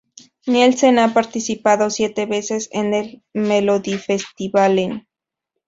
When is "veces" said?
2.25-2.69